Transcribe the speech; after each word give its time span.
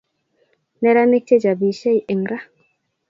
Neranik 0.81 1.25
che 1.27 1.35
chapisiei 1.43 1.99
eng 2.11 2.25
ra 2.29 2.39